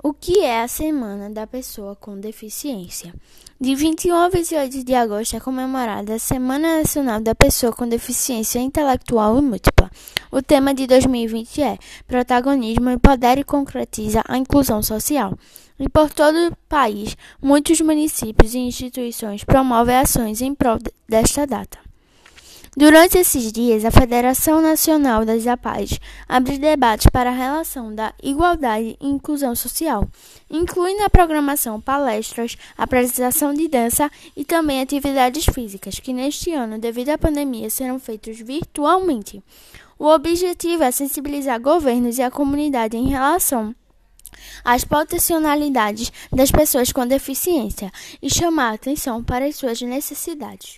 O 0.00 0.12
que 0.12 0.38
é 0.38 0.62
a 0.62 0.68
Semana 0.68 1.28
da 1.28 1.44
Pessoa 1.44 1.96
com 1.96 2.20
Deficiência? 2.20 3.12
De 3.60 3.74
21 3.74 4.14
a 4.14 4.28
28 4.28 4.84
de 4.84 4.94
agosto 4.94 5.34
é 5.34 5.40
comemorada 5.40 6.14
a 6.14 6.18
Semana 6.20 6.78
Nacional 6.78 7.20
da 7.20 7.34
Pessoa 7.34 7.72
com 7.72 7.88
Deficiência 7.88 8.60
Intelectual 8.60 9.36
e 9.36 9.42
Múltipla. 9.42 9.90
O 10.30 10.40
tema 10.40 10.72
de 10.72 10.86
2020 10.86 11.62
é 11.62 11.78
Protagonismo, 12.06 12.96
Poder 13.00 13.38
e 13.38 13.44
Concretiza 13.44 14.22
a 14.28 14.38
Inclusão 14.38 14.84
Social. 14.84 15.36
E 15.80 15.88
por 15.88 16.10
todo 16.10 16.36
o 16.46 16.56
país, 16.68 17.16
muitos 17.42 17.80
municípios 17.80 18.54
e 18.54 18.58
instituições 18.58 19.42
promovem 19.42 19.96
ações 19.96 20.40
em 20.40 20.54
prol 20.54 20.78
desta 21.08 21.44
data. 21.44 21.87
Durante 22.78 23.18
esses 23.18 23.50
dias, 23.50 23.84
a 23.84 23.90
Federação 23.90 24.62
Nacional 24.62 25.24
das 25.24 25.48
APAES 25.48 25.98
abre 26.28 26.58
debates 26.58 27.08
para 27.10 27.28
a 27.28 27.32
relação 27.32 27.92
da 27.92 28.14
igualdade 28.22 28.96
e 29.00 29.04
inclusão 29.08 29.56
social, 29.56 30.08
incluindo 30.48 31.02
a 31.02 31.10
programação 31.10 31.80
palestras, 31.80 32.56
apresentação 32.76 33.52
de 33.52 33.66
dança 33.66 34.08
e 34.36 34.44
também 34.44 34.80
atividades 34.80 35.46
físicas, 35.46 35.98
que 35.98 36.12
neste 36.12 36.52
ano, 36.52 36.78
devido 36.78 37.08
à 37.08 37.18
pandemia, 37.18 37.68
serão 37.68 37.98
feitos 37.98 38.38
virtualmente. 38.38 39.42
O 39.98 40.06
objetivo 40.06 40.84
é 40.84 40.92
sensibilizar 40.92 41.60
governos 41.60 42.18
e 42.18 42.22
a 42.22 42.30
comunidade 42.30 42.96
em 42.96 43.08
relação 43.08 43.74
às 44.64 44.84
potencialidades 44.84 46.12
das 46.32 46.52
pessoas 46.52 46.92
com 46.92 47.04
deficiência 47.04 47.90
e 48.22 48.30
chamar 48.30 48.70
a 48.70 48.74
atenção 48.74 49.20
para 49.20 49.46
as 49.46 49.56
suas 49.56 49.82
necessidades. 49.82 50.76